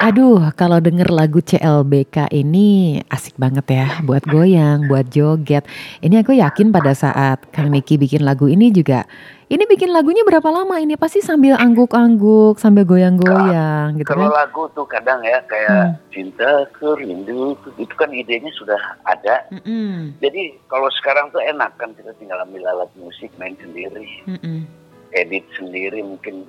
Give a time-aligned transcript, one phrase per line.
[0.00, 5.68] Aduh, kalau denger lagu CLBK ini asik banget ya buat goyang, buat joget.
[6.00, 9.04] Ini aku yakin pada saat Kang Niki bikin lagu ini juga
[9.52, 10.96] ini bikin lagunya berapa lama ini?
[10.96, 14.40] Pasti sambil angguk-angguk, sambil goyang-goyang gitu Kalau kan?
[14.40, 16.64] lagu tuh kadang ya kayak cinta
[16.96, 19.44] rindu itu kan idenya sudah ada.
[19.52, 24.64] Mm-mm, Jadi kalau sekarang tuh enak kan kita tinggal ambil alat musik main sendiri, mm-mm.
[25.12, 26.48] edit sendiri mungkin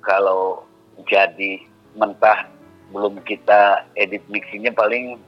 [0.00, 0.64] kalau
[1.04, 1.60] jadi
[1.98, 2.57] mentah
[2.88, 5.20] belum kita edit mixingnya paling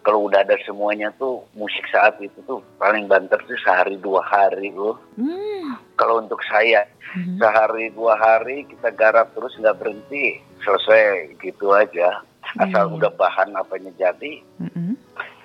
[0.00, 4.72] kalau udah ada semuanya tuh musik saat itu tuh paling banter tuh sehari dua hari
[4.72, 4.96] loh.
[5.12, 7.36] Hmm, Kalau untuk saya mhm.
[7.36, 12.24] sehari dua hari kita garap terus nggak berhenti selesai gitu aja
[12.58, 12.94] asal Iya.
[12.98, 14.98] udah bahan apanya jadi Mm-mm.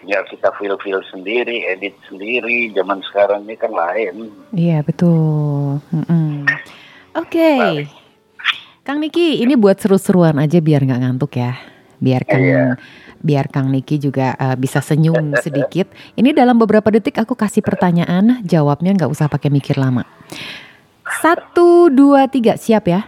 [0.04, 5.78] ya kita feel feel sendiri edit sendiri zaman sekarang ini kan lain Iya betul.
[5.94, 6.50] Mm-mm.
[7.14, 7.90] Oke, Balik.
[8.86, 11.58] Kang Niki, ini buat seru-seruan aja biar nggak ngantuk ya.
[11.98, 12.78] Biar Kang, Iya.
[13.18, 15.90] biar Kang Niki juga eh, bisa senyum sedikit.
[16.14, 20.06] Ini dalam beberapa detik aku kasih pertanyaan, jawabnya nggak usah pakai mikir lama.
[21.18, 23.02] Satu, dua, tiga, siap ya?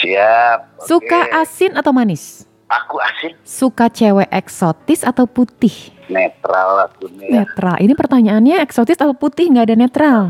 [0.00, 1.36] siap Suka Oke.
[1.36, 2.48] asin atau manis?
[2.70, 5.92] aku asik Suka cewek eksotis atau putih?
[6.08, 7.28] netral aku nih.
[7.44, 7.76] Netral.
[7.76, 9.52] Ini pertanyaannya eksotis atau putih?
[9.52, 10.20] Nggak ada netral.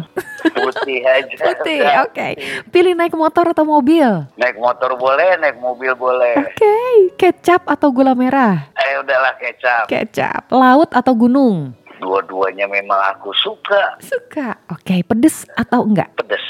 [0.42, 2.28] Putih aja Putih, oke.
[2.69, 4.06] Pilih naik motor atau mobil?
[4.34, 6.77] naik motor boleh naik mobil boleh Oke,
[7.16, 8.68] kecap atau gula merah?
[8.74, 10.48] eh udahlah kecap Kecap.
[10.48, 11.77] Laut atau gunung?
[12.00, 14.56] dua-duanya memang aku suka Suka.
[14.66, 16.08] Oke, pedes atau enggak?
[16.16, 16.41] pedes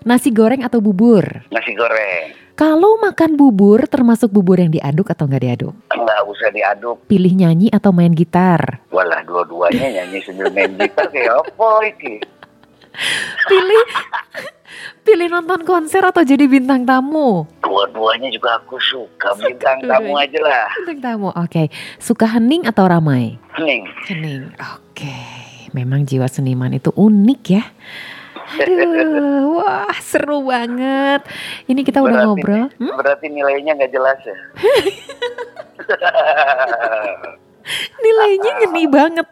[0.00, 1.22] Nasi goreng atau bubur?
[1.48, 5.74] nasi goreng Kalau makan bubur termasuk bubur yang diaduk atau enggak diaduk?
[5.86, 8.82] nggak usah diaduk Pilih nyanyi atau main gitar?
[8.90, 12.14] Walah dua-duanya nyanyi sambil main gitar kayak apa iki?
[13.46, 13.82] Pilih
[15.00, 17.44] pilih nonton konser atau jadi bintang tamu?
[17.60, 20.66] Dua-duanya juga aku suka bintang tamu aja lah.
[20.78, 21.28] Bintang tamu.
[21.32, 21.68] Oke.
[21.96, 23.36] Suka hening atau ramai?
[23.54, 23.82] Hening.
[24.06, 24.42] Hening.
[24.76, 25.12] Oke.
[25.70, 27.62] Memang jiwa seniman itu unik ya.
[28.50, 31.22] Aduh, wah seru banget.
[31.66, 32.64] Ini kita udah Berarti- ngobrol.
[32.76, 32.94] Hmm?
[32.98, 34.34] Berarti nilainya nggak jelas ya?
[38.02, 39.26] Nilainya ngeni banget.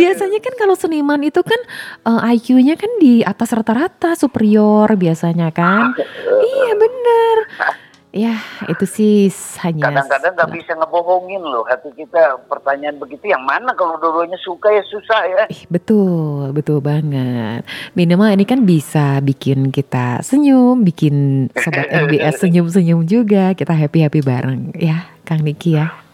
[0.00, 1.60] Biasanya kan kalau seniman itu kan
[2.08, 5.92] eh, IQ-nya kan di atas rata-rata superior biasanya kan.
[6.40, 7.36] iya bener.
[8.08, 9.28] Ya itu sih
[9.60, 9.92] hanya.
[9.92, 14.80] Kadang-kadang nggak bisa ngebohongin loh hati kita pertanyaan begitu yang mana kalau dua-duanya suka ya
[14.88, 15.42] susah ya.
[15.52, 17.68] Ih, betul, betul banget.
[17.92, 23.52] Minimal ini kan bisa bikin kita senyum, bikin sobat MBS senyum-senyum juga.
[23.52, 26.07] Kita happy-happy bareng ya, Kang Niki ya.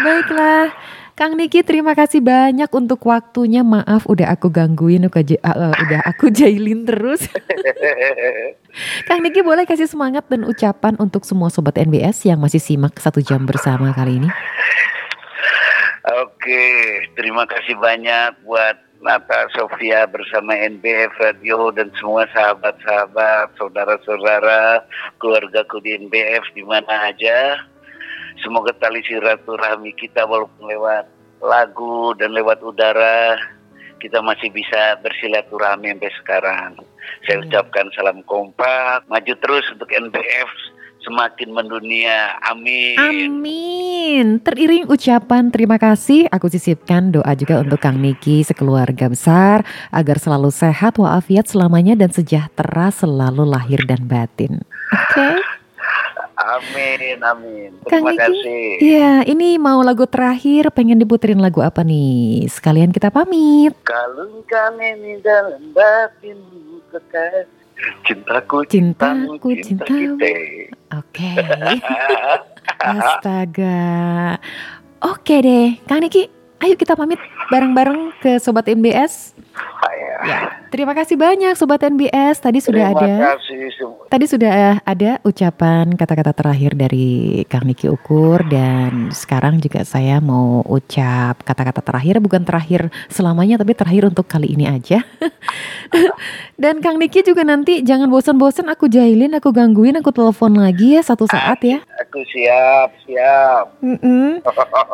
[0.00, 0.72] Baiklah.
[1.16, 3.64] Kang Niki terima kasih banyak untuk waktunya.
[3.64, 7.24] Maaf udah aku gangguin, udah, udah aku jailin terus.
[9.08, 13.24] Kang Niki boleh kasih semangat dan ucapan untuk semua sobat NBS yang masih simak satu
[13.24, 14.28] jam bersama kali ini.
[16.20, 16.68] Oke,
[17.16, 24.84] terima kasih banyak buat Nata Sofia bersama NBF Radio dan semua sahabat-sahabat, saudara-saudara,
[25.16, 27.56] keluargaku di NBF di mana aja.
[28.44, 31.08] Semoga tali silaturahmi kita walaupun lewat
[31.40, 33.36] lagu dan lewat udara
[34.00, 36.70] kita masih bisa bersilaturahmi sampai sekarang.
[37.24, 37.48] Saya Amin.
[37.48, 40.50] ucapkan salam kompak, maju terus untuk NBF
[41.06, 42.34] semakin mendunia.
[42.44, 42.98] Amin.
[42.98, 44.26] Amin.
[44.42, 49.62] Teriring ucapan terima kasih, aku sisipkan doa juga untuk Kang Niki sekeluarga besar
[49.94, 54.66] agar selalu sehat walafiat selamanya dan sejahtera selalu lahir dan batin.
[54.90, 55.45] Oke.
[56.46, 57.70] Amin, amin.
[57.90, 58.66] Kang Terima Niki, kasih.
[58.78, 62.46] Iya, ini mau lagu terakhir, pengen diputerin lagu apa nih?
[62.46, 63.74] Sekalian kita pamit.
[63.82, 67.50] Kalungkan ini dalam batinmu kekasih.
[68.06, 70.16] Cintaku, Cintaku, cinta cintamu.
[70.16, 70.32] kita.
[70.96, 71.30] Oke.
[72.94, 73.82] Astaga.
[75.02, 76.30] Oke deh, Kang Niki,
[76.62, 77.18] ayo kita pamit
[77.50, 79.34] bareng-bareng ke Sobat MBS.
[79.92, 80.16] Ya.
[80.24, 80.40] Ya,
[80.70, 82.38] terima kasih banyak Sobat NBS.
[82.42, 83.58] Tadi sudah Terima ada, kasih
[84.06, 90.62] tadi sudah ada ucapan kata-kata terakhir dari Kang Niki Ukur dan sekarang juga saya mau
[90.66, 95.02] ucap kata-kata terakhir bukan terakhir selamanya tapi terakhir untuk kali ini aja.
[96.62, 101.02] dan Kang Niki juga nanti jangan bosan-bosan aku jahilin, aku gangguin, aku telepon lagi ya
[101.02, 101.82] satu saat ya.
[102.06, 103.82] Aku siap, siap.
[103.82, 104.38] Mm-mm.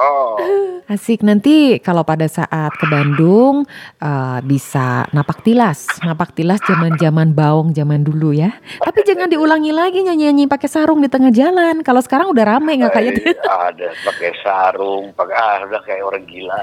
[0.93, 3.69] Asik nanti kalau pada saat ke Bandung
[4.01, 8.57] eh, bisa napak tilas, napak tilas zaman-zaman baung zaman dulu ya.
[8.81, 11.85] Tapi jangan diulangi lagi nyanyi-nyanyi pakai sarung di tengah jalan.
[11.85, 13.37] Kalau sekarang udah rame nggak kayak Eh,
[13.69, 16.59] ada pakai sarung, pakai ah udah kayak orang gila.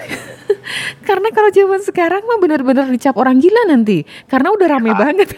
[1.07, 4.01] Karena kalau zaman sekarang mah bener-bener dicap orang gila nanti.
[4.25, 5.29] Karena udah rame banget.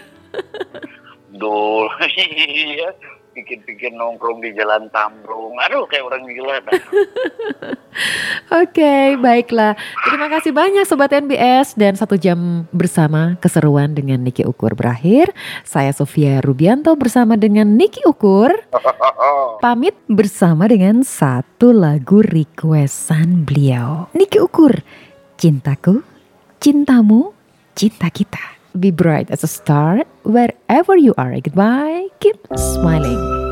[1.36, 2.96] Dul, iya.
[3.32, 5.56] Pikir-pikir nongkrong di Jalan Tambrung.
[5.58, 6.60] Aduh, kayak orang gila.
[6.64, 6.78] Oke,
[8.52, 9.76] okay, baiklah.
[10.08, 15.32] Terima kasih banyak Sobat NBS dan satu jam bersama keseruan dengan Niki Ukur berakhir.
[15.64, 18.52] Saya Sofia Rubianto bersama dengan Niki Ukur.
[19.64, 24.12] Pamit bersama dengan satu lagu requestan beliau.
[24.16, 24.76] Niki Ukur,
[25.40, 26.04] Cintaku,
[26.60, 27.32] Cintamu,
[27.76, 28.61] Cinta Kita.
[28.78, 31.40] Be bright as a star wherever you are.
[31.40, 32.08] Goodbye.
[32.20, 33.51] Keep smiling.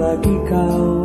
[0.00, 0.99] Lagi kau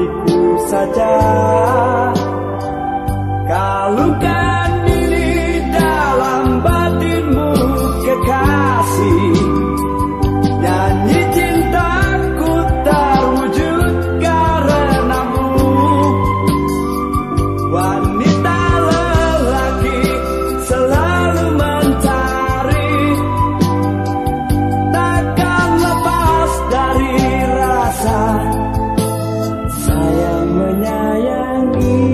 [0.00, 1.12] hatiku saja.
[3.48, 4.29] Kalungkan
[31.80, 32.09] you.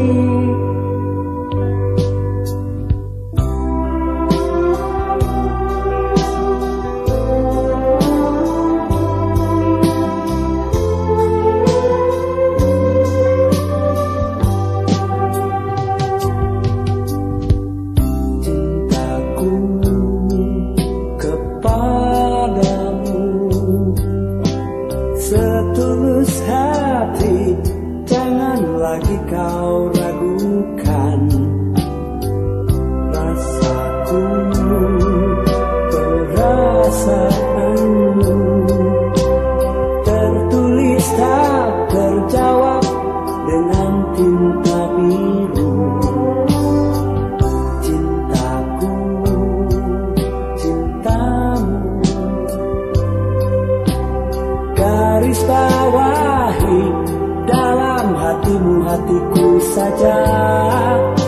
[59.77, 61.26] saja.